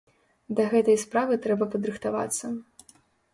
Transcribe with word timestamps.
Да 0.59 0.63
гэтай 0.71 0.97
справы 1.03 1.37
трэба 1.43 1.67
падрыхтавацца. 1.75 2.45